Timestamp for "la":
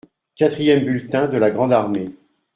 1.37-1.51